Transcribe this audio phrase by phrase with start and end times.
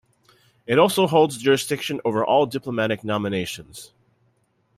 [0.65, 3.93] It also holds jurisdiction over all diplomatic nominations.